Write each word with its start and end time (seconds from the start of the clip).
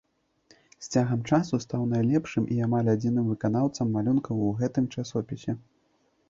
З 0.85 0.87
цягам 0.93 1.19
часу 1.35 1.59
стаў 1.65 1.83
найлепшым 1.91 2.47
і 2.55 2.57
амаль 2.69 2.89
адзіным 2.95 3.29
выканаўцам 3.33 3.93
малюнкаў 3.99 4.35
у 4.49 4.51
гэтым 4.63 4.85
часопісе. 4.97 5.57